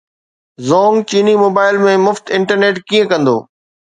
[0.69, 3.35] زونگ چيني موبائيل ۾ مفت انٽرنيٽ ڪيئن ڪندو